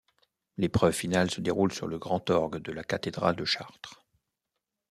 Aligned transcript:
L'épreuve 0.57 0.93
finale 0.95 1.29
se 1.29 1.41
déroule 1.41 1.71
sur 1.71 1.85
le 1.85 1.99
grand 1.99 2.27
orgue 2.31 2.57
de 2.57 2.71
la 2.71 2.83
cathédrale 2.83 3.35
de 3.35 3.45
Chartres. 3.45 4.03